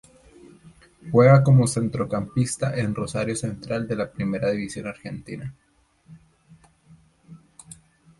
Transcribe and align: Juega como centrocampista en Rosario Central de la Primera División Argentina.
Juega 1.11 1.43
como 1.43 1.67
centrocampista 1.67 2.75
en 2.75 2.95
Rosario 2.95 3.35
Central 3.35 3.87
de 3.87 3.95
la 3.95 4.11
Primera 4.11 4.49
División 4.49 4.87
Argentina. 4.87 5.53